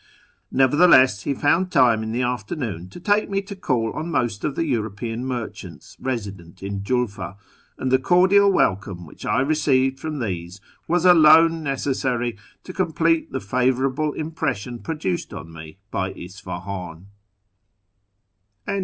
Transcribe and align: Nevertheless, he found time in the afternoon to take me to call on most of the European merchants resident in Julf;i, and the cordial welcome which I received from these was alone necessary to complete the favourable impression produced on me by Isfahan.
Nevertheless, 0.51 1.25
he 1.25 1.35
found 1.35 1.71
time 1.71 2.01
in 2.01 2.11
the 2.11 2.23
afternoon 2.23 2.89
to 2.89 2.99
take 2.99 3.29
me 3.29 3.39
to 3.43 3.55
call 3.55 3.93
on 3.93 4.09
most 4.09 4.43
of 4.43 4.55
the 4.55 4.65
European 4.65 5.23
merchants 5.23 5.95
resident 5.99 6.63
in 6.63 6.81
Julf;i, 6.81 7.35
and 7.77 7.91
the 7.91 7.99
cordial 7.99 8.51
welcome 8.51 9.05
which 9.05 9.27
I 9.27 9.41
received 9.41 9.99
from 9.99 10.17
these 10.17 10.59
was 10.87 11.05
alone 11.05 11.61
necessary 11.61 12.35
to 12.63 12.73
complete 12.73 13.31
the 13.31 13.39
favourable 13.39 14.13
impression 14.13 14.79
produced 14.79 15.35
on 15.35 15.53
me 15.53 15.77
by 15.91 16.13
Isfahan. 16.13 17.05